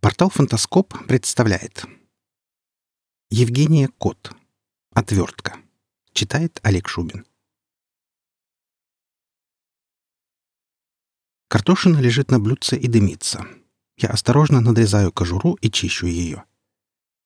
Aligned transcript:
Портал 0.00 0.30
«Фантаскоп» 0.30 0.94
представляет 1.08 1.84
Евгения 3.30 3.88
Кот. 3.98 4.32
Отвертка. 4.94 5.56
Читает 6.12 6.60
Олег 6.62 6.86
Шубин. 6.86 7.26
Картошина 11.48 11.98
лежит 11.98 12.30
на 12.30 12.38
блюдце 12.38 12.76
и 12.76 12.86
дымится. 12.86 13.44
Я 13.96 14.10
осторожно 14.10 14.60
надрезаю 14.60 15.10
кожуру 15.10 15.54
и 15.54 15.68
чищу 15.68 16.06
ее. 16.06 16.44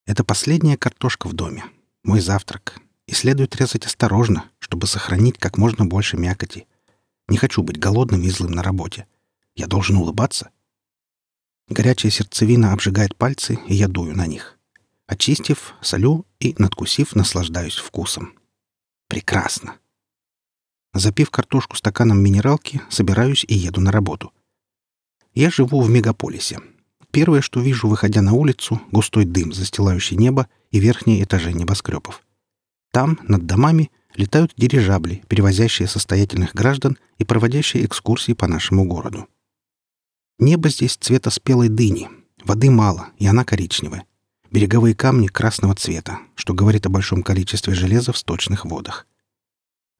Это 0.07 0.23
последняя 0.23 0.75
картошка 0.75 1.27
в 1.27 1.33
доме. 1.33 1.65
Мой 2.03 2.21
завтрак. 2.21 2.79
И 3.05 3.13
следует 3.13 3.55
резать 3.55 3.85
осторожно, 3.85 4.49
чтобы 4.57 4.87
сохранить 4.87 5.37
как 5.37 5.59
можно 5.59 5.85
больше 5.85 6.17
мякоти. 6.17 6.65
Не 7.27 7.37
хочу 7.37 7.61
быть 7.61 7.77
голодным 7.77 8.23
и 8.23 8.29
злым 8.31 8.53
на 8.53 8.63
работе. 8.63 9.05
Я 9.53 9.67
должен 9.67 9.97
улыбаться— 9.97 10.49
Горячая 11.69 12.11
сердцевина 12.11 12.73
обжигает 12.73 13.15
пальцы, 13.15 13.57
и 13.67 13.73
я 13.73 13.87
дую 13.87 14.15
на 14.15 14.27
них. 14.27 14.57
Очистив, 15.07 15.73
солю 15.81 16.25
и, 16.39 16.55
надкусив, 16.57 17.15
наслаждаюсь 17.15 17.77
вкусом. 17.77 18.37
Прекрасно. 19.07 19.75
Запив 20.93 21.29
картошку 21.31 21.75
стаканом 21.75 22.21
минералки, 22.21 22.81
собираюсь 22.89 23.45
и 23.47 23.55
еду 23.55 23.81
на 23.81 23.91
работу. 23.91 24.31
Я 25.33 25.49
живу 25.49 25.81
в 25.81 25.89
мегаполисе. 25.89 26.59
Первое, 27.11 27.41
что 27.41 27.59
вижу, 27.59 27.87
выходя 27.87 28.21
на 28.21 28.33
улицу, 28.33 28.81
густой 28.91 29.25
дым, 29.25 29.53
застилающий 29.53 30.17
небо 30.17 30.47
и 30.71 30.79
верхние 30.79 31.23
этажи 31.23 31.53
небоскребов. 31.53 32.21
Там, 32.91 33.19
над 33.27 33.45
домами, 33.45 33.91
летают 34.15 34.53
дирижабли, 34.57 35.23
перевозящие 35.27 35.87
состоятельных 35.87 36.53
граждан 36.53 36.97
и 37.17 37.23
проводящие 37.23 37.85
экскурсии 37.85 38.33
по 38.33 38.47
нашему 38.47 38.85
городу. 38.85 39.27
Небо 40.39 40.69
здесь 40.69 40.95
цвета 40.95 41.29
спелой 41.29 41.69
дыни. 41.69 42.09
Воды 42.43 42.69
мало, 42.71 43.09
и 43.17 43.27
она 43.27 43.45
коричневая. 43.45 44.05
Береговые 44.51 44.95
камни 44.95 45.27
красного 45.27 45.75
цвета, 45.75 46.19
что 46.35 46.53
говорит 46.53 46.85
о 46.85 46.89
большом 46.89 47.23
количестве 47.23 47.73
железа 47.73 48.13
в 48.13 48.17
сточных 48.17 48.65
водах. 48.65 49.07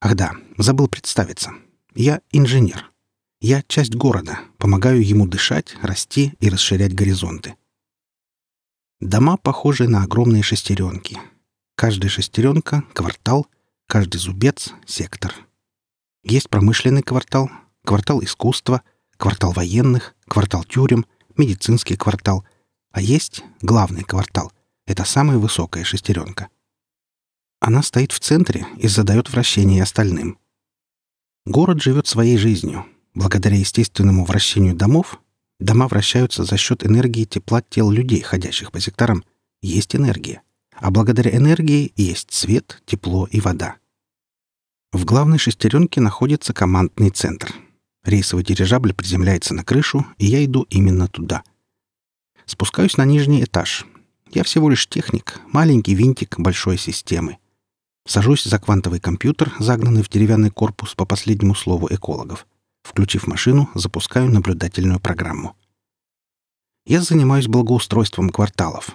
Ах 0.02 0.16
да, 0.16 0.34
забыл 0.58 0.88
представиться. 0.88 1.54
Я 1.96 2.22
инженер. 2.32 2.92
Я 3.40 3.62
часть 3.68 3.96
города, 3.96 4.40
помогаю 4.58 5.06
ему 5.06 5.28
дышать, 5.28 5.76
расти 5.82 6.34
и 6.40 6.50
расширять 6.50 6.94
горизонты. 6.94 7.56
Дома 9.00 9.38
похожи 9.38 9.88
на 9.88 10.04
огромные 10.04 10.44
шестеренки. 10.44 11.20
Каждая 11.76 12.10
шестеренка— 12.10 12.84
квартал, 12.94 13.48
каждый 13.88 14.18
зубец— 14.18 14.74
сектор. 14.86 15.34
Есть 16.24 16.50
промышленный 16.50 17.02
квартал, 17.02 17.52
квартал 17.84 18.24
искусства— 18.24 18.82
квартал 19.18 19.52
военных, 19.52 20.16
квартал 20.28 20.64
тюрем, 20.64 21.06
медицинский 21.38 21.96
квартал. 21.96 22.46
А 22.92 23.02
есть 23.02 23.44
главный 23.62 24.04
квартал. 24.04 24.52
Это 24.86 25.06
самая 25.06 25.38
высокая 25.38 25.84
шестеренка. 25.84 26.50
Она 27.60 27.82
стоит 27.82 28.12
в 28.12 28.20
центре 28.20 28.68
и 28.78 28.88
задает 28.88 29.30
вращение 29.30 29.84
остальным. 29.84 30.38
Город 31.46 31.82
живет 31.82 32.08
своей 32.08 32.38
жизнью. 32.38 32.86
Благодаря 33.14 33.58
естественному 33.58 34.26
вращению 34.26 34.76
домов 34.76 35.20
дома 35.60 35.88
вращаются 35.88 36.44
за 36.44 36.58
счет 36.58 36.86
энергии 36.86 37.24
тепла 37.26 37.62
тел 37.62 37.90
людей, 37.90 38.22
ходящих 38.22 38.72
по 38.72 38.80
секторам. 38.80 39.24
Есть 39.62 39.96
энергия. 39.96 40.42
А 40.76 40.92
благодаря 40.92 41.36
энергии 41.36 41.94
есть 41.96 42.34
свет, 42.34 42.82
тепло 42.86 43.28
и 43.32 43.40
вода. 43.40 43.78
В 44.92 45.06
главной 45.06 45.38
шестеренке 45.38 46.02
находится 46.02 46.54
командный 46.54 47.10
центр— 47.10 47.54
Рейсовый 48.04 48.44
дирижабль 48.44 48.94
приземляется 48.94 49.54
на 49.54 49.64
крышу, 49.64 50.06
и 50.18 50.26
я 50.26 50.44
иду 50.44 50.66
именно 50.70 51.08
туда. 51.08 51.44
Спускаюсь 52.46 52.98
на 52.98 53.06
нижний 53.06 53.44
этаж. 53.44 53.86
Я 54.32 54.44
всего 54.44 54.70
лишь 54.70 54.88
техник, 54.90 55.40
маленький 55.48 55.96
винтик 55.96 56.40
большой 56.40 56.78
системы. 56.78 57.38
Сажусь 58.06 58.44
за 58.44 58.60
квантовый 58.60 59.00
компьютер, 59.00 59.54
загнанный 59.60 60.04
в 60.04 60.10
деревянный 60.10 60.50
корпус 60.50 60.94
по 60.96 61.06
последнему 61.06 61.56
слову 61.56 61.88
экологов. 61.90 62.46
Включив 62.82 63.28
машину, 63.28 63.70
запускаю 63.76 64.30
наблюдательную 64.30 65.00
программу. 65.00 65.56
Я 66.86 67.02
занимаюсь 67.02 67.48
благоустройством 67.48 68.30
кварталов. 68.30 68.90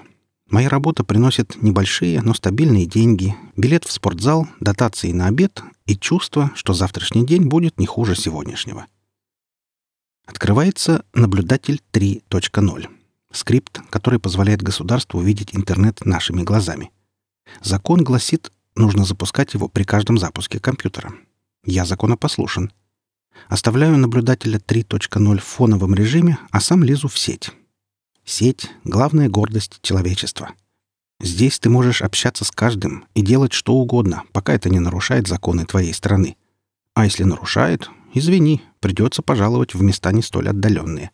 Моя 0.51 0.69
работа 0.69 1.05
приносит 1.05 1.63
небольшие, 1.63 2.21
но 2.21 2.35
стабильные 2.35 2.85
деньги, 2.85 3.35
билет 3.57 3.85
в 3.85 3.93
спортзал, 3.93 4.47
дотации 4.61 5.13
на 5.13 5.27
обед 5.27 5.63
и 5.87 5.97
чувство, 5.97 6.51
что 6.55 6.75
завтрашний 6.75 7.25
день 7.25 7.47
будет 7.47 7.79
не 7.79 7.87
хуже 7.87 8.15
сегодняшнего. 8.15 8.87
Открывается 10.29 11.07
наблюдатель 11.15 11.81
3.0. 11.91 12.87
Скрипт, 13.33 13.81
который 13.89 14.21
позволяет 14.21 14.61
государству 14.61 15.21
увидеть 15.21 15.55
интернет 15.57 16.05
нашими 16.05 16.43
глазами. 16.43 16.91
Закон 17.63 18.05
гласит, 18.05 18.53
нужно 18.77 19.07
запускать 19.07 19.55
его 19.55 19.69
при 19.69 19.85
каждом 19.85 20.19
запуске 20.19 20.61
компьютера. 20.61 21.15
Я 21.65 21.87
законопослушен. 21.87 22.71
Оставляю 23.49 23.97
наблюдателя 23.97 24.59
3.0 24.59 25.39
в 25.39 25.45
фоновом 25.45 25.95
режиме, 25.95 26.39
а 26.51 26.61
сам 26.61 26.85
лезу 26.85 27.09
в 27.09 27.19
сеть. 27.19 27.51
Сеть— 28.27 28.71
главная 28.85 29.31
гордость 29.31 29.79
человечества. 29.81 30.51
Здесь 31.21 31.59
ты 31.59 31.71
можешь 31.71 32.03
общаться 32.03 32.45
с 32.45 32.51
каждым 32.51 33.07
и 33.15 33.23
делать 33.23 33.55
что 33.55 33.73
угодно, 33.73 34.25
пока 34.33 34.53
это 34.53 34.69
не 34.69 34.79
нарушает 34.79 35.27
законы 35.27 35.65
твоей 35.65 35.95
страны. 35.95 36.37
А 36.93 37.05
если 37.07 37.25
нарушает, 37.25 37.89
Извини, 38.15 38.63
придется 38.81 39.23
пожаловать 39.23 39.75
в 39.75 39.83
места 39.83 40.13
не 40.13 40.23
столь 40.23 40.49
отдаленные. 40.49 41.11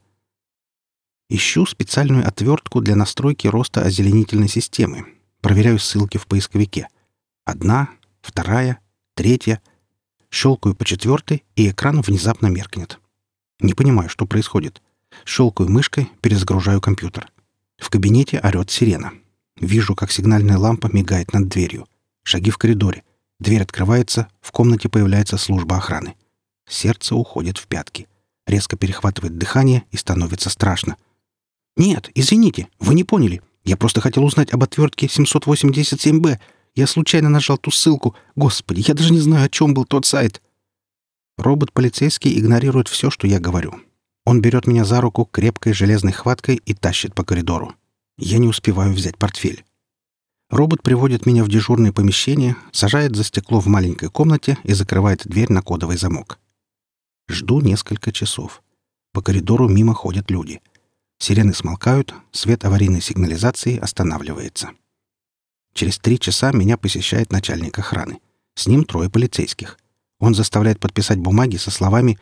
Ищу 1.29 1.67
специальную 1.67 2.27
отвертку 2.27 2.81
для 2.81 2.97
настройки 2.97 3.47
роста 3.47 3.83
озеленительной 3.83 4.49
системы. 4.49 5.07
Проверяю 5.41 5.79
ссылки 5.79 6.19
в 6.19 6.27
поисковике. 6.27 6.89
Одна, 7.45 7.91
вторая, 8.23 8.79
третья. 9.15 9.61
Щелкаю 10.31 10.75
по 10.75 10.85
четвертой, 10.85 11.45
и 11.57 11.69
экран 11.69 12.01
внезапно 12.01 12.49
меркнет. 12.49 13.01
Не 13.61 13.75
понимаю, 13.75 14.09
что 14.09 14.27
происходит. 14.27 14.83
Щелкаю 15.25 15.71
мышкой, 15.71 16.11
перезагружаю 16.21 16.81
компьютер. 16.81 17.31
В 17.79 17.91
кабинете 17.91 18.41
орет 18.41 18.71
сирена. 18.71 19.13
Вижу, 19.61 19.95
как 19.95 20.11
сигнальная 20.11 20.59
лампа 20.59 20.89
мигает 20.93 21.33
над 21.33 21.49
дверью. 21.49 21.87
Шаги 22.23 22.51
в 22.51 22.59
коридоре. 22.59 23.03
Дверь 23.39 23.63
открывается, 23.63 24.29
в 24.41 24.53
комнате 24.53 24.89
появляется 24.89 25.37
служба 25.37 25.77
охраны. 25.77 26.15
Сердце 26.69 27.15
уходит 27.15 27.59
в 27.59 27.67
пятки. 27.67 28.09
Резко 28.47 28.77
перехватывает 28.77 29.39
дыхание 29.39 29.85
и 29.91 29.97
становится 29.97 30.51
страшно. 30.51 30.97
«Нет, 31.77 32.11
извините, 32.15 32.69
вы 32.79 32.95
не 32.95 33.05
поняли. 33.05 33.43
Я 33.65 33.77
просто 33.77 34.01
хотел 34.01 34.25
узнать 34.25 34.53
об 34.53 34.63
отвертке 34.63 35.07
787-Б. 35.07 36.39
Я 36.75 36.87
случайно 36.87 37.29
нажал 37.29 37.59
ту 37.59 37.71
ссылку. 37.71 38.15
Господи, 38.37 38.85
я 38.87 38.95
даже 38.95 39.13
не 39.13 39.21
знаю, 39.21 39.47
о 39.47 39.49
чем 39.49 39.75
был 39.75 39.85
тот 39.85 40.07
сайт». 40.07 40.43
Робот-полицейский 41.37 42.39
игнорирует 42.39 42.89
все, 42.89 43.11
что 43.11 43.27
я 43.27 43.41
говорю. 43.41 43.75
Он 44.25 44.41
берет 44.41 44.67
меня 44.67 44.85
за 44.85 45.01
руку 45.01 45.29
крепкой 45.31 45.73
железной 45.73 46.13
хваткой 46.13 46.57
и 46.65 46.75
тащит 46.75 47.15
по 47.15 47.25
коридору. 47.25 47.75
Я 48.17 48.39
не 48.39 48.47
успеваю 48.47 48.93
взять 48.93 49.19
портфель. 49.19 49.65
Робот 50.51 50.83
приводит 50.83 51.27
меня 51.27 51.43
в 51.43 51.49
дежурное 51.49 51.91
помещение, 51.91 52.57
сажает 52.71 53.17
за 53.17 53.25
стекло 53.25 53.61
в 53.61 53.67
маленькой 53.67 54.11
комнате 54.11 54.57
и 54.63 54.73
закрывает 54.73 55.27
дверь 55.27 55.51
на 55.53 55.63
кодовый 55.63 55.97
замок. 55.97 56.39
Жду 57.29 57.61
несколько 57.61 58.13
часов. 58.13 58.63
По 59.13 59.23
коридору 59.23 59.69
мимо 59.69 59.95
ходят 59.95 60.31
люди. 60.31 60.61
Сирены 61.19 61.55
смолкают, 61.55 62.15
свет 62.33 62.65
аварийной 62.65 63.01
сигнализации 63.01 63.79
останавливается. 63.79 64.73
Через 65.73 65.99
три 65.99 66.21
часа 66.21 66.53
меня 66.53 66.77
посещает 66.77 67.33
начальник 67.33 67.79
охраны. 67.79 68.21
С 68.55 68.67
ним 68.67 68.85
трое 68.85 69.09
полицейских. 69.09 69.79
Он 70.21 70.35
заставляет 70.35 70.81
подписать 70.81 71.19
бумаги 71.19 71.57
со 71.57 71.71
словами 71.71 72.19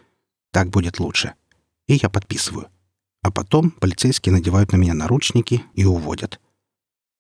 «Так 0.53 0.71
будет 0.71 1.01
лучше». 1.01 1.35
И 1.89 1.95
я 1.95 2.09
подписываю. 2.09 2.69
А 3.23 3.31
потом 3.31 3.71
полицейские 3.71 4.33
надевают 4.33 4.73
на 4.73 4.77
меня 4.77 4.95
наручники 4.95 5.65
и 5.75 5.85
уводят. 5.85 6.41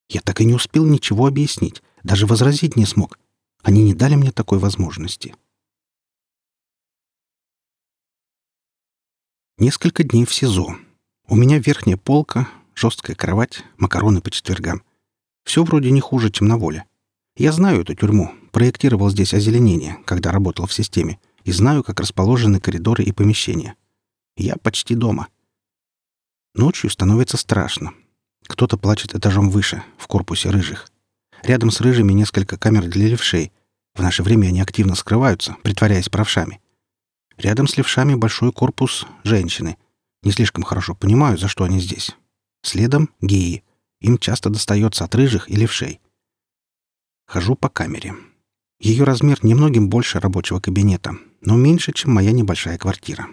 Я 0.09 0.21
так 0.21 0.41
и 0.41 0.45
не 0.45 0.55
успел 0.55 0.87
ничего 0.87 1.27
объяснить, 1.27 1.83
даже 2.05 2.27
возразить 2.27 2.77
не 2.77 2.87
смог. 2.87 3.19
Они 3.63 3.83
не 3.83 3.95
дали 3.95 4.15
мне 4.15 4.31
такой 4.31 4.59
возможности. 4.59 5.35
Несколько 9.59 10.03
дней 10.03 10.25
в 10.25 10.33
СИЗО. 10.33 10.77
У 11.29 11.37
меня 11.37 11.59
верхняя 11.59 11.99
полка, 11.99 12.49
жесткая 12.75 13.15
кровать, 13.15 13.63
макароны 13.77 14.23
по 14.23 14.31
четвергам. 14.31 14.83
Все 15.45 15.63
вроде 15.63 15.91
не 15.91 16.01
хуже, 16.01 16.31
чем 16.31 16.49
на 16.49 16.57
воле. 16.57 16.87
Я 17.37 17.53
знаю 17.53 17.83
эту 17.83 17.95
тюрьму, 17.95 18.33
проектировал 18.51 19.11
здесь 19.11 19.35
озеленение, 19.35 19.99
когда 20.07 20.33
работал 20.33 20.67
в 20.67 20.73
системе, 20.73 21.19
и 21.45 21.53
знаю, 21.53 21.83
как 21.85 22.01
расположены 22.01 22.61
коридоры 22.61 23.05
и 23.05 23.13
помещения. 23.13 23.77
Я 24.37 24.57
почти 24.57 24.95
дома. 24.95 25.29
Ночью 26.55 26.89
становится 26.89 27.37
страшно. 27.37 27.93
Кто-то 28.47 28.79
плачет 28.79 29.15
этажом 29.15 29.51
выше, 29.51 29.83
в 29.99 30.07
корпусе 30.07 30.49
рыжих. 30.49 30.89
Рядом 31.43 31.71
с 31.71 31.83
рыжими 31.83 32.15
несколько 32.15 32.57
камер 32.57 32.87
для 32.89 33.09
левшей. 33.09 33.53
В 33.95 34.03
наше 34.03 34.23
время 34.23 34.49
они 34.49 34.63
активно 34.63 34.95
скрываются, 34.95 35.57
притворяясь 35.63 36.09
правшами. 36.09 36.61
Рядом 37.43 37.67
с 37.67 37.77
левшами 37.77 38.15
большой 38.15 38.53
корпус 38.53 39.05
женщины. 39.25 39.77
Не 40.23 40.31
слишком 40.31 40.63
хорошо 40.63 40.95
понимаю, 40.95 41.37
за 41.37 41.49
что 41.49 41.65
они 41.65 41.81
здесь. 41.81 42.17
Следом— 42.63 43.11
геи. 43.21 43.65
Им 44.01 44.19
часто 44.19 44.49
достается 44.49 45.05
от 45.05 45.15
рыжих 45.17 45.51
и 45.51 45.57
левшей. 45.57 46.01
Хожу 47.27 47.57
по 47.57 47.69
камере. 47.69 48.15
Ее 48.79 49.03
размер 49.03 49.45
немногим 49.45 49.89
больше 49.89 50.21
рабочего 50.21 50.61
кабинета, 50.61 51.17
но 51.41 51.57
меньше, 51.57 51.93
чем 51.93 52.13
моя 52.13 52.31
небольшая 52.31 52.79
квартира. 52.79 53.27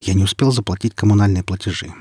Я 0.00 0.14
не 0.14 0.22
успел 0.22 0.52
заплатить 0.52 0.94
коммунальные 0.94 1.42
платежи. 1.42 1.92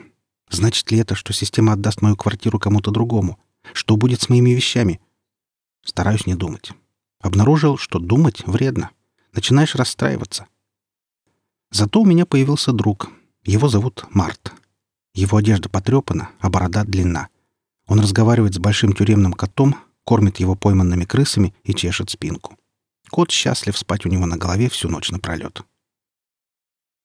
Значит 0.52 0.92
ли 0.92 1.00
это, 1.00 1.16
что 1.16 1.34
система 1.34 1.74
отдаст 1.74 2.04
мою 2.04 2.16
квартиру 2.16 2.60
кому-то 2.60 2.92
другому? 2.92 3.40
Что 3.74 3.98
будет 3.98 4.22
с 4.22 4.30
моими 4.30 4.52
вещами? 4.52 5.02
Стараюсь 5.84 6.28
не 6.28 6.36
думать. 6.36 6.72
Обнаружил, 7.20 7.78
что 7.78 7.98
думать 7.98 8.46
вредно. 8.46 8.92
Начинаешь 9.34 9.74
расстраиваться. 9.74 10.46
Зато 11.76 12.00
у 12.00 12.06
меня 12.06 12.26
появился 12.26 12.72
друг. 12.72 13.10
Его 13.44 13.68
зовут 13.68 14.06
Март. 14.12 14.54
Его 15.14 15.38
одежда 15.38 15.68
потрепана, 15.68 16.30
а 16.40 16.50
борода 16.50 16.86
длинна. 16.86 17.28
Он 17.86 18.00
разговаривает 18.00 18.54
с 18.54 18.60
большим 18.60 18.94
тюремным 18.94 19.34
котом, 19.34 19.76
кормит 20.06 20.40
его 20.40 20.56
пойманными 20.56 21.04
крысами 21.04 21.54
и 21.66 21.74
чешет 21.74 22.10
спинку. 22.10 22.58
Кот 23.10 23.30
счастлив 23.30 23.78
спать 23.78 24.06
у 24.06 24.10
него 24.10 24.26
на 24.26 24.38
голове 24.38 24.70
всю 24.70 24.88
ночь 24.88 25.12
напролет. 25.12 25.64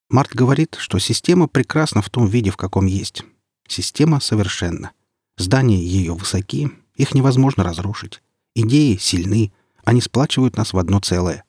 Март 0.08 0.36
говорит, 0.36 0.76
что 0.78 1.00
система 1.00 1.48
прекрасна 1.48 2.00
в 2.00 2.08
том 2.08 2.28
виде, 2.28 2.52
в 2.52 2.56
каком 2.56 2.86
есть. 2.86 3.24
Система 3.66 4.20
совершенна. 4.20 4.92
Здания 5.36 5.82
ее 5.82 6.14
высоки, 6.14 6.70
их 6.94 7.12
невозможно 7.12 7.64
разрушить. 7.64 8.22
Идеи 8.54 8.98
сильны, 8.98 9.52
они 9.82 10.00
сплачивают 10.00 10.56
нас 10.56 10.72
в 10.72 10.78
одно 10.78 11.00
целое. 11.00 11.42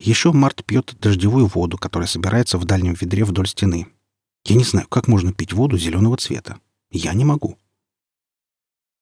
Еще 0.00 0.32
Март 0.32 0.64
пьет 0.64 0.96
дождевую 1.00 1.46
воду, 1.46 1.76
которая 1.76 2.06
собирается 2.06 2.58
в 2.58 2.64
дальнем 2.64 2.94
ведре 2.94 3.24
вдоль 3.24 3.48
стены. 3.48 3.88
Я 4.44 4.56
не 4.56 4.64
знаю, 4.64 4.86
как 4.88 5.08
можно 5.08 5.32
пить 5.32 5.52
воду 5.52 5.76
зеленого 5.76 6.16
цвета. 6.16 6.60
Я 6.90 7.12
не 7.14 7.24
могу. 7.24 7.58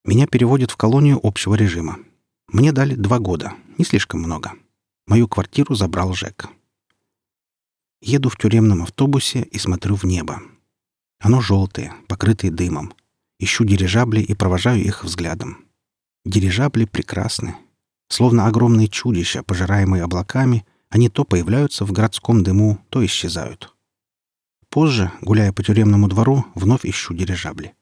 Меня 0.05 0.27
переводят 0.27 0.71
в 0.71 0.77
колонию 0.77 1.21
общего 1.23 1.55
режима. 1.55 1.99
Мне 2.49 2.73
дали 2.73 2.95
два 2.95 3.19
года, 3.19 3.55
не 3.77 3.85
слишком 3.85 4.21
много. 4.21 4.53
Мою 5.07 5.29
квартиру 5.29 5.75
забрал 5.75 6.15
Жек. 6.15 6.49
Еду 8.01 8.29
в 8.29 8.37
тюремном 8.37 8.83
автобусе 8.83 9.43
и 9.43 9.59
смотрю 9.59 9.97
в 9.97 10.05
небо. 10.05 10.41
Оно 11.19 11.41
желтое, 11.41 11.95
покрытое 12.09 12.51
дымом. 12.51 12.93
Ищу 13.39 13.65
дирижабли 13.65 14.21
и 14.21 14.35
провожаю 14.35 14.83
их 14.83 15.05
взглядом. 15.05 15.65
Дирижабли 16.25 16.85
прекрасны. 16.85 17.57
Словно 18.09 18.47
огромные 18.47 18.89
чудища, 18.89 19.43
пожираемые 19.43 20.05
облаками, 20.05 20.65
они 20.89 21.09
то 21.09 21.25
появляются 21.25 21.85
в 21.85 21.93
городском 21.93 22.43
дыму, 22.43 22.79
то 22.91 23.05
исчезают. 23.05 23.75
Позже, 24.69 25.11
гуляя 25.21 25.53
по 25.53 25.63
тюремному 25.63 26.09
двору, 26.09 26.45
вновь 26.55 26.85
ищу 26.85 27.15
дирижабли. 27.15 27.75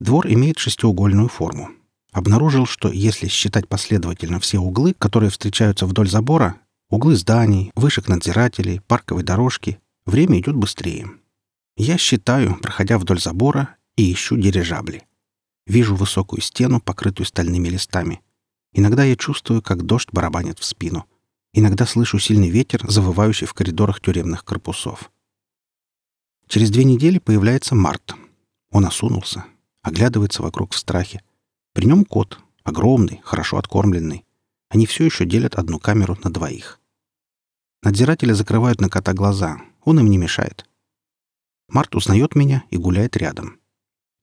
Двор 0.00 0.26
имеет 0.26 0.58
шестиугольную 0.58 1.28
форму. 1.28 1.70
Обнаружил, 2.12 2.66
что 2.66 2.90
если 2.90 3.28
считать 3.28 3.68
последовательно 3.68 4.40
все 4.40 4.58
углы, 4.58 4.94
которые 4.94 5.30
встречаются 5.30 5.86
вдоль 5.86 6.08
забора, 6.08 6.60
углы 6.90 7.16
зданий, 7.16 7.72
вышек 7.74 8.08
надзирателей, 8.08 8.80
парковой 8.80 9.22
дорожки, 9.22 9.80
время 10.06 10.40
идет 10.40 10.56
быстрее. 10.56 11.08
Я 11.76 11.98
считаю, 11.98 12.56
проходя 12.60 12.98
вдоль 12.98 13.20
забора, 13.20 13.76
и 13.96 14.12
ищу 14.12 14.36
дирижабли. 14.36 15.02
Вижу 15.66 15.94
высокую 15.96 16.40
стену, 16.40 16.80
покрытую 16.80 17.26
стальными 17.26 17.68
листами. 17.68 18.20
Иногда 18.72 19.04
я 19.04 19.16
чувствую, 19.16 19.62
как 19.62 19.84
дождь 19.84 20.08
барабанит 20.12 20.58
в 20.58 20.64
спину. 20.64 21.06
Иногда 21.56 21.86
слышу 21.86 22.18
сильный 22.18 22.50
ветер, 22.50 22.84
завывающий 22.90 23.46
в 23.46 23.54
коридорах 23.54 24.00
тюремных 24.00 24.44
корпусов. 24.44 25.12
Через 26.48 26.70
две 26.72 26.82
недели 26.82 27.20
появляется 27.20 27.76
Март. 27.76 28.16
Он 28.72 28.84
осунулся, 28.84 29.44
оглядывается 29.80 30.42
вокруг 30.42 30.72
в 30.72 30.76
страхе. 30.76 31.22
При 31.72 31.86
нем 31.86 32.04
кот, 32.04 32.40
огромный, 32.64 33.20
хорошо 33.22 33.56
откормленный. 33.56 34.24
Они 34.68 34.84
все 34.84 35.04
еще 35.04 35.26
делят 35.26 35.54
одну 35.54 35.78
камеру 35.78 36.18
на 36.24 36.32
двоих. 36.32 36.80
Надзиратели 37.84 38.32
закрывают 38.32 38.80
на 38.80 38.88
кота 38.88 39.12
глаза. 39.12 39.58
Он 39.84 40.00
им 40.00 40.10
не 40.10 40.18
мешает. 40.18 40.68
Март 41.68 41.94
узнает 41.94 42.34
меня 42.34 42.64
и 42.70 42.76
гуляет 42.76 43.16
рядом. 43.16 43.60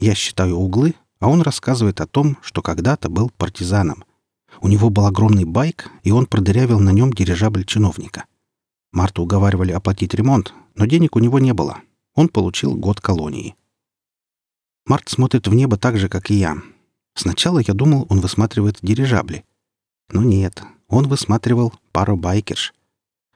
Я 0.01 0.15
считаю 0.15 0.57
углы, 0.57 0.95
а 1.19 1.29
он 1.29 1.41
рассказывает 1.43 2.01
о 2.01 2.07
том, 2.07 2.37
что 2.41 2.61
когда-то 2.61 3.07
был 3.07 3.29
партизаном. 3.29 4.03
У 4.61 4.67
него 4.67 4.91
был 4.91 5.07
огромный 5.07 5.43
байк, 5.43 5.89
и 6.03 6.11
он 6.11 6.27
продырявил 6.27 6.79
на 6.79 6.91
нем 6.91 7.11
дирижабль 7.11 7.65
чиновника. 7.65 8.25
Марту 8.91 9.23
уговаривали 9.23 9.71
оплатить 9.71 10.13
ремонт, 10.13 10.53
но 10.75 10.85
денег 10.85 11.15
у 11.15 11.19
него 11.19 11.39
не 11.39 11.53
было. 11.53 11.79
Он 12.13 12.29
получил 12.29 12.75
год 12.75 13.01
колонии. 13.01 13.55
Март 14.85 15.09
смотрит 15.09 15.47
в 15.47 15.53
небо 15.55 15.77
так 15.77 15.97
же, 15.97 16.09
как 16.09 16.29
и 16.29 16.35
я. 16.35 16.57
Сначала 17.15 17.59
я 17.59 17.73
думал, 17.73 18.05
он 18.09 18.19
высматривает 18.19 18.77
дирижабли. 18.83 19.45
Но 20.11 20.21
нет, 20.21 20.61
он 20.87 21.07
высматривал 21.07 21.73
пару 21.91 22.15
байкерш. 22.15 22.73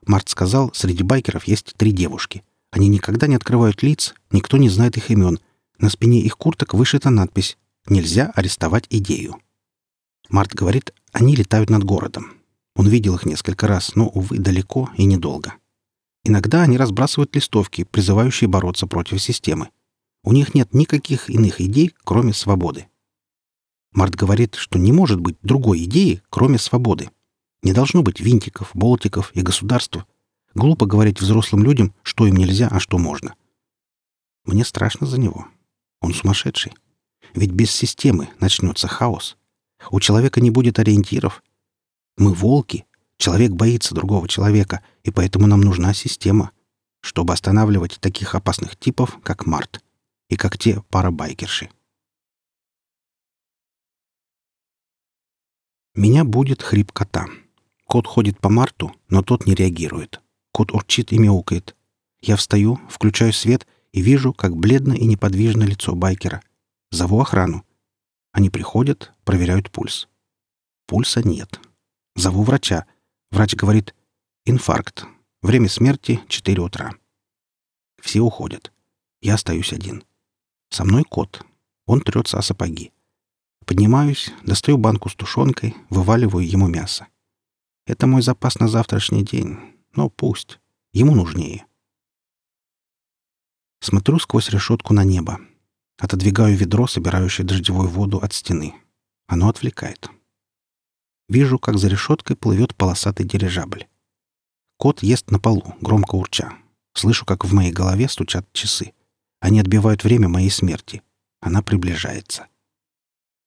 Март 0.05 0.29
сказал, 0.29 0.71
среди 0.73 1.03
байкеров 1.03 1.45
есть 1.45 1.73
три 1.75 1.91
девушки. 1.91 2.43
Они 2.69 2.87
никогда 2.87 3.25
не 3.25 3.35
открывают 3.35 3.81
лиц, 3.81 4.13
никто 4.29 4.57
не 4.57 4.69
знает 4.69 4.97
их 4.97 5.09
имен. 5.09 5.39
На 5.79 5.89
спине 5.89 6.19
их 6.21 6.37
курток 6.37 6.75
вышита 6.75 7.09
надпись 7.09 7.57
«Нельзя 7.87 8.31
арестовать 8.35 8.85
идею». 8.89 9.37
Март 10.29 10.53
говорит, 10.53 10.93
они 11.11 11.35
летают 11.35 11.69
над 11.69 11.83
городом. 11.83 12.33
Он 12.75 12.87
видел 12.87 13.15
их 13.15 13.25
несколько 13.25 13.67
раз, 13.67 13.95
но, 13.95 14.07
увы, 14.07 14.37
далеко 14.37 14.89
и 14.97 15.05
недолго. 15.05 15.53
Иногда 16.23 16.63
они 16.63 16.77
разбрасывают 16.77 17.35
листовки, 17.35 17.83
призывающие 17.83 18.47
бороться 18.47 18.87
против 18.87 19.21
системы. 19.21 19.69
У 20.23 20.33
них 20.33 20.55
нет 20.55 20.73
никаких 20.73 21.29
иных 21.29 21.61
идей, 21.61 21.93
кроме 22.03 22.33
свободы. 22.33 22.87
Март 23.91 24.15
говорит, 24.15 24.55
что 24.55 24.79
не 24.79 24.91
может 24.91 25.19
быть 25.19 25.37
другой 25.41 25.83
идеи, 25.83 26.21
кроме 26.29 26.57
свободы. 26.57 27.09
Не 27.61 27.71
должно 27.71 28.01
быть 28.01 28.19
винтиков, 28.19 28.71
болтиков 28.73 29.31
и 29.33 29.41
государства. 29.41 30.05
Глупо 30.53 30.85
говорить 30.85 31.21
взрослым 31.21 31.63
людям, 31.63 31.93
что 32.01 32.27
им 32.27 32.35
нельзя, 32.35 32.67
а 32.69 32.79
что 32.79 32.97
можно. 32.97 33.35
Мне 34.45 34.65
страшно 34.65 35.07
за 35.07 35.19
него. 35.19 35.47
Он 36.01 36.13
сумасшедший. 36.13 36.73
Ведь 37.33 37.51
без 37.51 37.71
системы 37.71 38.29
начнется 38.39 38.87
хаос. 38.87 39.37
У 39.91 39.99
человека 39.99 40.41
не 40.41 40.49
будет 40.49 40.79
ориентиров. 40.79 41.43
Мы 42.17 42.33
волки. 42.33 42.85
Человек 43.17 43.51
боится 43.51 43.95
другого 43.95 44.27
человека, 44.27 44.83
и 45.03 45.11
поэтому 45.11 45.47
нам 45.47 45.61
нужна 45.61 45.93
система, 45.93 46.51
чтобы 47.01 47.33
останавливать 47.33 47.99
таких 47.99 48.35
опасных 48.35 48.75
типов, 48.75 49.19
как 49.23 49.45
Март 49.45 49.81
и 50.29 50.35
как 50.35 50.57
те 50.57 50.81
парабайкерши. 50.89 51.69
Меня 55.95 56.25
будет 56.25 56.61
хрип 56.61 56.91
кота. 56.91 57.27
Кот 57.85 58.05
ходит 58.05 58.39
по 58.39 58.49
Марту, 58.49 58.93
но 59.07 59.21
тот 59.21 59.45
не 59.45 59.55
реагирует. 59.55 60.19
Кот 60.51 60.73
урчит 60.73 61.13
и 61.13 61.17
мяукает. 61.17 61.75
Я 62.19 62.35
встаю, 62.35 62.79
включаю 62.89 63.31
свет 63.31 63.65
и 63.93 64.01
вижу, 64.01 64.33
как 64.33 64.57
бледно 64.57 64.93
и 64.93 65.05
неподвижно 65.05 65.63
лицо 65.63 65.95
байкера. 65.95 66.41
Зову 66.91 67.21
охрану. 67.21 67.63
Они 68.35 68.49
приходят, 68.49 69.13
проверяют 69.23 69.71
пульс. 69.71 70.09
Пульса 70.87 71.25
нет. 71.25 71.61
Зову 72.17 72.43
врача. 72.43 72.85
Врач 73.31 73.55
говорит 73.55 73.95
«инфаркт». 74.43 75.05
Время 75.41 75.69
смерти— 75.69 76.19
4 76.27 76.61
утра. 76.61 76.91
Все 78.01 78.19
уходят. 78.19 78.73
Я 79.21 79.35
остаюсь 79.35 79.71
один. 79.71 80.03
Со 80.69 80.83
мной 80.83 81.05
кот. 81.05 81.45
Он 81.85 82.01
трется 82.01 82.37
о 82.37 82.41
сапоги. 82.41 82.91
Поднимаюсь, 83.65 84.33
достаю 84.43 84.77
банку 84.77 85.07
с 85.07 85.15
тушенкой, 85.15 85.73
вываливаю 85.89 86.45
ему 86.45 86.67
мясо. 86.67 87.07
Это 87.87 88.05
мой 88.05 88.21
запас 88.21 88.59
на 88.59 88.67
завтрашний 88.67 89.23
день. 89.23 89.57
Но 89.93 90.09
пусть. 90.09 90.59
Ему 90.91 91.15
нужнее. 91.15 91.65
Смотрю 93.79 94.19
сквозь 94.19 94.49
решетку 94.49 94.93
на 94.93 95.05
небо. 95.05 95.39
Отодвигаю 95.97 96.57
ведро, 96.57 96.87
собирающее 96.87 97.45
дождевую 97.45 97.87
воду 97.87 98.19
от 98.19 98.33
стены. 98.33 98.75
Оно 99.27 99.49
отвлекает. 99.49 100.09
Вижу, 101.29 101.57
как 101.57 101.77
за 101.77 101.87
решеткой 101.87 102.35
плывет 102.35 102.75
полосатый 102.75 103.25
дирижабль. 103.25 103.87
Кот 104.77 105.01
ест 105.01 105.31
на 105.31 105.39
полу, 105.39 105.75
громко 105.81 106.15
урча. 106.15 106.53
Слышу, 106.93 107.25
как 107.25 107.45
в 107.45 107.53
моей 107.53 107.71
голове 107.71 108.09
стучат 108.09 108.45
часы. 108.53 108.93
Они 109.39 109.59
отбивают 109.59 110.03
время 110.03 110.27
моей 110.27 110.49
смерти. 110.49 111.01
Она 111.39 111.61
приближается. 111.61 112.47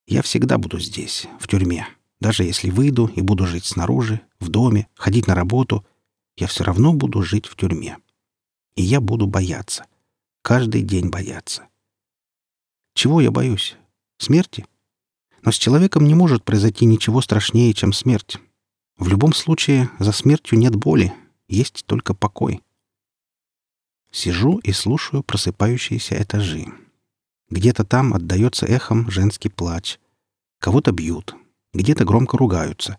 Я 0.06 0.22
всегда 0.22 0.58
буду 0.58 0.78
здесь, 0.80 1.26
в 1.38 1.46
тюрьме. 1.48 1.86
Даже 2.20 2.44
если 2.44 2.70
выйду 2.70 3.06
и 3.06 3.20
буду 3.20 3.46
жить 3.46 3.64
снаружи, 3.64 4.22
в 4.40 4.48
доме, 4.48 4.88
ходить 4.94 5.26
на 5.26 5.34
работу, 5.34 5.84
я 6.36 6.46
все 6.46 6.64
равно 6.64 6.92
буду 6.94 7.22
жить 7.22 7.46
в 7.46 7.56
тюрьме. 7.56 7.98
И 8.74 8.82
я 8.82 9.00
буду 9.00 9.26
бояться. 9.26 9.84
Каждый 10.42 10.82
день 10.82 11.10
бояться. 11.10 11.68
Чего 12.98 13.20
я 13.20 13.30
боюсь? 13.30 13.76
Смерти? 14.18 14.66
Но 15.42 15.52
с 15.52 15.54
человеком 15.56 16.04
не 16.04 16.16
может 16.16 16.42
произойти 16.42 16.84
ничего 16.84 17.20
страшнее, 17.20 17.72
чем 17.72 17.92
смерть. 17.92 18.38
В 18.96 19.06
любом 19.06 19.34
случае, 19.34 19.88
за 20.00 20.10
смертью 20.10 20.58
нет 20.58 20.74
боли, 20.74 21.14
есть 21.46 21.86
только 21.86 22.12
покой. 22.12 22.60
Сижу 24.10 24.58
и 24.64 24.72
слушаю 24.72 25.22
просыпающиеся 25.22 26.20
этажи. 26.20 26.66
Где-то 27.50 27.84
там 27.84 28.14
отдается 28.14 28.66
эхом 28.66 29.08
женский 29.12 29.48
плач. 29.48 30.00
Кого-то 30.58 30.90
бьют, 30.90 31.36
где-то 31.74 32.04
громко 32.04 32.36
ругаются. 32.36 32.98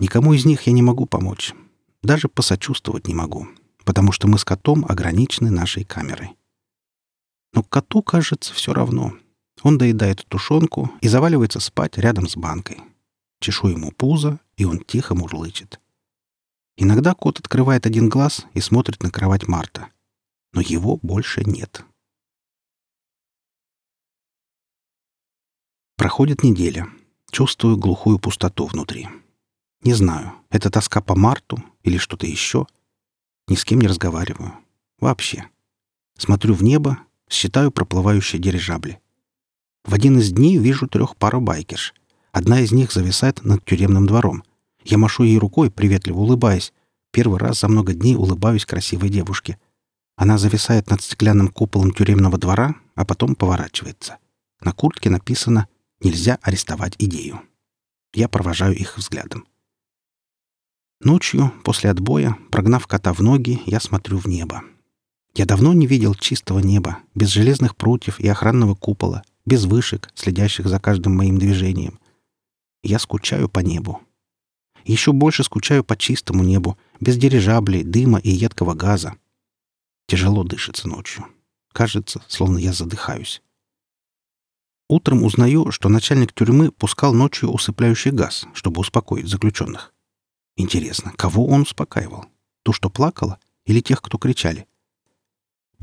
Никому 0.00 0.34
из 0.34 0.44
них 0.44 0.66
я 0.66 0.74
не 0.74 0.82
могу 0.82 1.06
помочь. 1.06 1.54
Даже 2.02 2.28
посочувствовать 2.28 3.08
не 3.08 3.14
могу, 3.14 3.48
потому 3.86 4.12
что 4.12 4.28
мы 4.28 4.38
с 4.38 4.44
котом 4.44 4.84
ограничены 4.86 5.50
нашей 5.50 5.84
камерой. 5.84 6.36
Но 7.52 7.62
коту, 7.62 8.02
кажется, 8.02 8.54
все 8.54 8.72
равно. 8.72 9.14
Он 9.62 9.78
доедает 9.78 10.26
тушенку 10.28 10.90
и 11.00 11.08
заваливается 11.08 11.60
спать 11.60 11.98
рядом 11.98 12.28
с 12.28 12.36
банкой. 12.36 12.80
Чешу 13.40 13.68
ему 13.68 13.90
пузо, 13.90 14.40
и 14.56 14.64
он 14.64 14.78
тихо 14.78 15.14
мурлычет. 15.14 15.80
Иногда 16.76 17.14
кот 17.14 17.38
открывает 17.38 17.86
один 17.86 18.08
глаз 18.08 18.46
и 18.54 18.60
смотрит 18.60 19.02
на 19.02 19.10
кровать 19.10 19.46
Марта. 19.46 19.88
Но 20.52 20.60
его 20.60 20.98
больше 21.02 21.44
нет. 21.44 21.84
Проходит 25.96 26.42
неделя. 26.42 26.88
Чувствую 27.30 27.76
глухую 27.76 28.18
пустоту 28.18 28.66
внутри. 28.66 29.08
Не 29.82 29.94
знаю, 29.94 30.32
это 30.50 30.70
тоска 30.70 31.00
по 31.00 31.14
Марту 31.14 31.62
или 31.82 31.98
что-то 31.98 32.26
еще. 32.26 32.66
Ни 33.48 33.54
с 33.54 33.64
кем 33.64 33.80
не 33.80 33.86
разговариваю. 33.86 34.52
Вообще. 34.98 35.48
Смотрю 36.18 36.54
в 36.54 36.62
небо, 36.62 36.98
считаю 37.32 37.70
проплывающие 37.70 38.40
дирижабли. 38.40 39.00
В 39.84 39.94
один 39.94 40.18
из 40.18 40.30
дней 40.32 40.58
вижу 40.58 40.86
трех 40.86 41.16
пару 41.16 41.40
байкерш. 41.40 41.94
Одна 42.30 42.60
из 42.60 42.72
них 42.72 42.92
зависает 42.92 43.44
над 43.44 43.64
тюремным 43.64 44.06
двором. 44.06 44.42
Я 44.84 44.98
машу 44.98 45.24
ей 45.24 45.38
рукой, 45.38 45.70
приветливо 45.70 46.18
улыбаясь. 46.18 46.72
Первый 47.10 47.38
раз 47.38 47.60
за 47.60 47.68
много 47.68 47.92
дней 47.92 48.14
улыбаюсь 48.14 48.64
красивой 48.64 49.10
девушке. 49.10 49.58
Она 50.16 50.38
зависает 50.38 50.88
над 50.90 51.02
стеклянным 51.02 51.48
куполом 51.48 51.92
тюремного 51.92 52.38
двора, 52.38 52.76
а 52.94 53.04
потом 53.04 53.34
поворачивается. 53.34 54.18
На 54.60 54.72
куртке 54.72 55.10
написано 55.10 55.68
«Нельзя 56.00 56.38
арестовать 56.42 56.94
идею». 56.98 57.40
Я 58.14 58.28
провожаю 58.28 58.76
их 58.76 58.96
взглядом. 58.98 59.46
Ночью, 61.00 61.52
после 61.64 61.90
отбоя, 61.90 62.36
прогнав 62.50 62.86
кота 62.86 63.12
в 63.12 63.20
ноги, 63.20 63.60
я 63.66 63.80
смотрю 63.80 64.18
в 64.18 64.26
небо. 64.26 64.62
Я 65.34 65.46
давно 65.46 65.72
не 65.72 65.86
видел 65.86 66.14
чистого 66.14 66.58
неба, 66.58 66.98
без 67.14 67.28
железных 67.30 67.76
прутьев 67.76 68.20
и 68.20 68.28
охранного 68.28 68.74
купола, 68.74 69.22
без 69.46 69.64
вышек, 69.64 70.10
следящих 70.14 70.66
за 70.66 70.78
каждым 70.78 71.16
моим 71.16 71.38
движением. 71.38 71.98
Я 72.82 72.98
скучаю 72.98 73.48
по 73.48 73.60
небу. 73.60 74.00
Еще 74.84 75.12
больше 75.12 75.44
скучаю 75.44 75.84
по 75.84 75.96
чистому 75.96 76.42
небу, 76.42 76.76
без 77.00 77.16
дирижаблей, 77.16 77.82
дыма 77.82 78.18
и 78.18 78.30
едкого 78.30 78.74
газа. 78.74 79.14
Тяжело 80.06 80.44
дышится 80.44 80.88
ночью. 80.88 81.26
Кажется, 81.72 82.22
словно 82.28 82.58
я 82.58 82.72
задыхаюсь. 82.72 83.42
Утром 84.88 85.22
узнаю, 85.22 85.70
что 85.70 85.88
начальник 85.88 86.34
тюрьмы 86.34 86.70
пускал 86.70 87.14
ночью 87.14 87.48
усыпляющий 87.50 88.10
газ, 88.10 88.44
чтобы 88.52 88.80
успокоить 88.80 89.28
заключенных. 89.28 89.94
Интересно, 90.56 91.12
кого 91.16 91.46
он 91.46 91.62
успокаивал? 91.62 92.26
Ту, 92.62 92.74
что 92.74 92.90
плакала, 92.90 93.38
или 93.64 93.80
тех, 93.80 94.02
кто 94.02 94.18
кричали? 94.18 94.66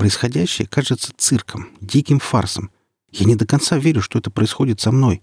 Происходящее 0.00 0.66
кажется 0.66 1.12
цирком, 1.14 1.68
диким 1.82 2.20
фарсом. 2.20 2.70
Я 3.12 3.26
не 3.26 3.36
до 3.36 3.46
конца 3.46 3.76
верю, 3.76 4.00
что 4.00 4.18
это 4.18 4.30
происходит 4.30 4.80
со 4.80 4.92
мной. 4.92 5.22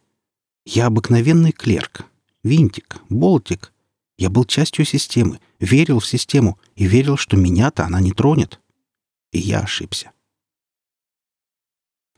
Я 0.65 0.85
обыкновенный 0.85 1.51
клерк. 1.51 2.05
Винтик, 2.43 2.97
болтик. 3.09 3.73
Я 4.19 4.29
был 4.29 4.45
частью 4.45 4.85
системы, 4.85 5.39
верил 5.59 5.99
в 5.99 6.05
систему 6.05 6.59
и 6.75 6.85
верил, 6.85 7.17
что 7.17 7.37
меня-то 7.37 7.85
она 7.85 7.99
не 7.99 8.11
тронет. 8.11 8.59
И 9.31 9.39
я 9.39 9.61
ошибся. 9.61 10.11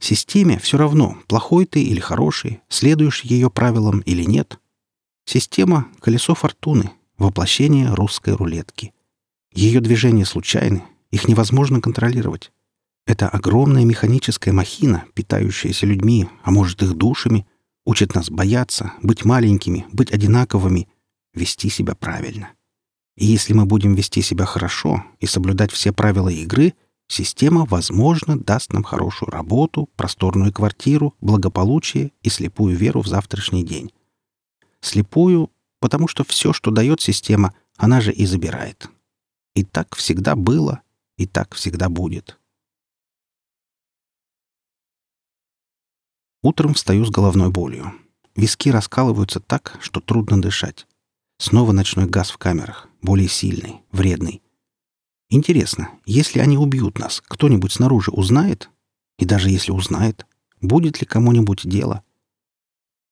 Системе 0.01 0.60
все 0.60 0.78
равно, 0.78 1.18
плохой 1.28 1.66
ты 1.66 1.82
или 1.82 2.01
хороший, 2.01 2.60
следуешь 2.68 3.22
ее 3.22 3.50
правилам 3.50 4.00
или 4.01 4.25
нет. 4.25 4.60
Система— 5.24 5.88
колесо 6.01 6.36
фортуны, 6.36 6.92
воплощение 7.18 7.94
русской 7.94 8.34
рулетки. 8.34 8.94
Ее 9.54 9.80
движения 9.80 10.25
случайны, 10.25 10.84
их 11.12 11.28
невозможно 11.28 11.82
контролировать. 11.82 12.51
Это 13.06 13.28
огромная 13.28 13.86
механическая 13.86 14.54
махина, 14.54 15.06
питающаяся 15.13 15.86
людьми, 15.86 16.30
а 16.44 16.51
может 16.51 16.84
их 16.84 16.94
душами, 16.94 17.48
учит 17.86 18.13
нас 18.13 18.30
бояться, 18.30 18.94
быть 19.01 19.25
маленькими, 19.25 19.86
быть 19.92 20.12
одинаковыми, 20.12 20.88
вести 21.34 21.70
себя 21.70 21.96
правильно. 21.96 22.51
И 23.18 23.25
если 23.25 23.54
мы 23.54 23.66
будем 23.66 23.96
вести 23.96 24.22
себя 24.22 24.46
хорошо 24.46 25.04
и 25.20 25.25
соблюдать 25.25 25.72
все 25.72 25.92
правила 25.92 26.30
игры, 26.30 26.74
система, 27.08 27.66
возможно, 27.66 28.39
даст 28.39 28.72
нам 28.74 28.84
хорошую 28.84 29.30
работу, 29.32 29.89
просторную 29.96 30.54
квартиру, 30.54 31.16
благополучие 31.20 32.12
и 32.22 32.30
слепую 32.30 32.78
веру 32.78 33.01
в 33.01 33.08
завтрашний 33.08 33.63
день. 33.63 33.92
Слепую, 34.82 35.51
потому 35.80 36.08
что 36.08 36.24
все, 36.24 36.54
что 36.54 36.72
дает 36.72 37.01
система, 37.01 37.54
она 37.75 38.01
же 38.01 38.13
и 38.13 38.25
забирает. 38.25 38.88
И 39.56 39.63
так 39.63 39.96
всегда 39.96 40.36
было, 40.36 40.82
и 41.20 41.28
так 41.28 41.54
всегда 41.54 41.90
будет. 41.90 42.40
Утром 46.42 46.74
встаю 46.74 47.06
с 47.06 47.12
головной 47.12 47.50
болью. 47.50 47.92
Виски 48.36 48.70
раскалываются 48.70 49.42
так, 49.42 49.78
что 49.82 50.00
трудно 50.00 50.42
дышать. 50.42 50.88
Снова 51.38 51.74
ночной 51.74 52.06
газ 52.06 52.32
в 52.32 52.38
камерах, 52.38 52.88
более 53.02 53.28
сильный, 53.28 53.82
вредный. 53.92 54.42
Интересно, 55.30 55.92
если 56.06 56.40
они 56.40 56.58
убьют 56.58 56.98
нас, 56.98 57.22
кто-нибудь 57.28 57.74
снаружи 57.74 58.12
узнает? 58.12 58.70
И 59.18 59.26
даже 59.26 59.50
если 59.50 59.74
узнает, 59.74 60.26
будет 60.62 61.02
ли 61.02 61.06
кому-нибудь 61.06 61.68
дело? 61.68 62.04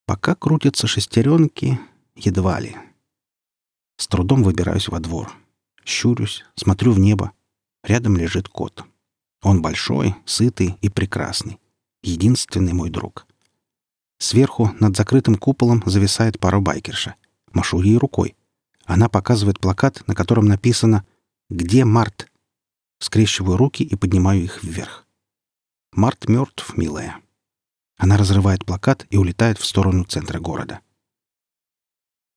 Пока 0.05 0.33
крутятся 0.35 0.87
шестеренки, 0.87 1.77
едва 2.15 2.61
ли. 2.61 2.77
С 3.97 4.07
трудом 4.07 4.43
выбираюсь 4.43 4.87
во 4.87 5.01
двор. 5.01 5.29
Щурюсь, 5.83 6.45
смотрю 6.55 6.93
в 6.93 6.99
небо. 6.99 7.33
Рядом 7.87 8.17
лежит 8.17 8.49
кот. 8.49 8.85
Он 9.41 9.63
большой, 9.63 10.13
сытый 10.25 10.77
и 10.81 10.89
прекрасный 10.89 11.59
единственный 12.03 12.73
мой 12.73 12.89
друг. 12.89 13.27
Сверху, 14.17 14.71
над 14.79 14.95
закрытым 14.95 15.35
куполом, 15.35 15.83
зависает 15.85 16.39
пара 16.39 16.59
байкерша. 16.59 17.15
Машу 17.53 17.81
ей 17.81 17.97
рукой. 17.97 18.35
Она 18.85 19.09
показывает 19.09 19.59
плакат, 19.59 20.07
на 20.07 20.15
котором 20.15 20.45
написано 20.45 21.05
«Где 21.49 21.85
Март?». 21.85 22.31
Скрещиваю 22.99 23.57
руки 23.57 23.83
и 23.83 23.95
поднимаю 23.95 24.43
их 24.43 24.63
вверх. 24.63 25.05
Март 25.91 26.27
мертв, 26.27 26.75
милая. 26.77 27.19
Она 27.97 28.17
разрывает 28.17 28.65
плакат 28.65 29.05
и 29.09 29.17
улетает 29.17 29.59
в 29.59 29.65
сторону 29.65 30.03
центра 30.03 30.39
города. 30.39 30.81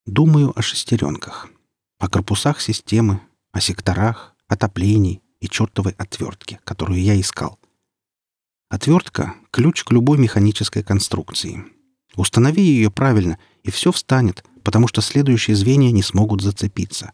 Думаю 0.06 0.58
о 0.58 0.62
шестеренках, 0.62 1.48
о 1.98 2.08
корпусах 2.08 2.60
системы, 2.60 3.20
о 3.52 3.60
секторах, 3.60 4.34
отоплении 4.48 5.22
и 5.40 5.48
чертовой 5.48 5.94
отвертке, 5.98 6.60
которую 6.64 7.02
я 7.02 7.18
искал. 7.20 7.58
Отвертка— 8.68 9.34
ключ 9.50 9.82
к 9.82 9.90
любой 9.90 10.18
механической 10.18 10.82
конструкции. 10.82 11.64
Установи 12.16 12.62
ее 12.62 12.90
правильно, 12.90 13.38
и 13.62 13.70
все 13.70 13.90
встанет, 13.92 14.44
потому 14.62 14.86
что 14.86 15.00
следующие 15.00 15.56
звенья 15.56 15.90
не 15.90 16.02
смогут 16.02 16.42
зацепиться. 16.42 17.12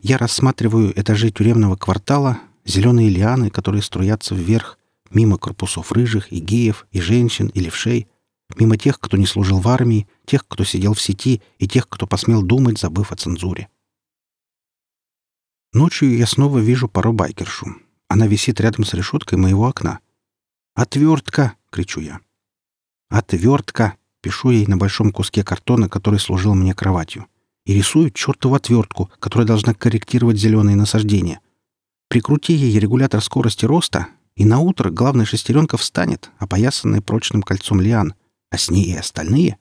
Я 0.00 0.18
рассматриваю 0.18 0.92
этажи 0.98 1.30
тюремного 1.30 1.76
квартала, 1.76 2.38
зеленые 2.66 3.08
лианы, 3.08 3.50
которые 3.50 3.82
струятся 3.82 4.34
вверх, 4.34 4.78
мимо 5.10 5.38
корпусов 5.38 5.92
рыжих 5.92 6.32
и 6.32 6.40
геев, 6.40 6.86
и 6.90 7.00
женщин, 7.00 7.48
и 7.48 7.60
левшей, 7.60 8.08
мимо 8.56 8.76
тех, 8.76 9.00
кто 9.00 9.16
не 9.16 9.26
служил 9.26 9.60
в 9.60 9.68
армии, 9.68 10.06
тех, 10.26 10.46
кто 10.46 10.64
сидел 10.64 10.94
в 10.94 11.00
сети, 11.00 11.40
и 11.58 11.66
тех, 11.66 11.88
кто 11.88 12.06
посмел 12.06 12.42
думать, 12.42 12.78
забыв 12.78 13.12
о 13.12 13.16
цензуре. 13.16 13.68
Ночью 15.74 16.16
я 16.16 16.28
снова 16.28 16.60
вижу 16.60 16.86
пару 16.86 17.12
байкершу. 17.12 17.66
Она 18.06 18.28
висит 18.28 18.60
рядом 18.60 18.84
с 18.84 18.94
решеткой 18.94 19.38
моего 19.38 19.66
окна. 19.66 19.98
«Отвертка!»— 20.76 21.54
кричу 21.70 22.00
я. 22.00 22.20
«Отвертка!»— 23.08 23.96
пишу 24.20 24.50
ей 24.50 24.68
на 24.68 24.76
большом 24.76 25.10
куске 25.10 25.42
картона, 25.42 25.88
который 25.88 26.20
служил 26.20 26.54
мне 26.54 26.74
кроватью. 26.74 27.26
И 27.66 27.74
рисую 27.74 28.12
чертову 28.12 28.54
отвертку, 28.54 29.10
которая 29.18 29.48
должна 29.48 29.74
корректировать 29.74 30.38
зеленые 30.38 30.76
насаждения. 30.76 31.40
Прикрути 32.08 32.52
ей 32.52 32.78
регулятор 32.78 33.20
скорости 33.20 33.64
роста, 33.64 34.06
и 34.36 34.44
на 34.44 34.60
утро 34.60 34.90
главная 34.90 35.26
шестеренка 35.26 35.76
встанет, 35.76 36.30
опоясанная 36.38 37.00
прочным 37.00 37.42
кольцом 37.42 37.80
лиан, 37.80 38.14
а 38.50 38.58
с 38.58 38.70
ней 38.70 38.84
и 38.84 38.94
остальные. 38.94 39.58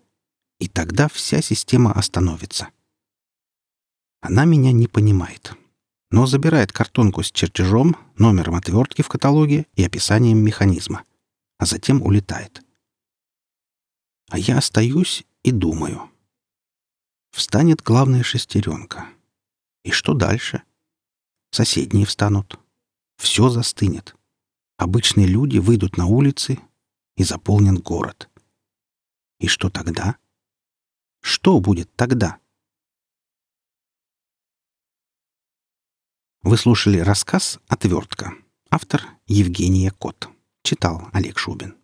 И 0.59 0.67
тогда 0.67 1.07
вся 1.07 1.41
система 1.41 1.91
остановится. 1.91 2.67
Она 4.21 4.45
меня 4.45 4.71
не 4.71 4.85
понимает 4.85 5.55
но 6.13 6.27
забирает 6.27 6.71
картонку 6.71 7.23
с 7.23 7.31
чертежом, 7.31 7.97
номером 8.19 8.53
отвертки 8.53 9.01
в 9.01 9.07
каталоге 9.07 9.65
и 9.73 9.83
описанием 9.83 10.37
механизма, 10.37 11.05
а 11.57 11.65
затем 11.65 12.03
улетает. 12.03 12.63
А 14.29 14.37
я 14.37 14.59
остаюсь 14.59 15.25
и 15.41 15.51
думаю. 15.51 16.11
Встанет 17.31 17.81
главная 17.81 18.21
шестеренка. 18.21 19.07
И 19.83 19.89
что 19.89 20.13
дальше? 20.13 20.61
Соседние 21.49 22.05
встанут. 22.05 22.59
Все 23.17 23.49
застынет. 23.49 24.15
Обычные 24.77 25.25
люди 25.25 25.57
выйдут 25.57 25.97
на 25.97 26.05
улицы 26.05 26.59
и 27.17 27.23
заполнят 27.23 27.81
город. 27.81 28.29
И 29.39 29.47
что 29.47 29.71
тогда? 29.71 30.17
Что 31.21 31.59
будет 31.59 31.91
тогда? 31.95 32.37
Вы 36.43 36.57
слушали 36.57 36.99
рассказ 36.99 37.57
«Отвертка». 37.69 38.33
Автор 38.69 39.01
Евгения 39.27 39.91
Кот. 39.91 40.27
Читал 40.61 41.07
Олег 41.13 41.39
Шубин. 41.39 41.77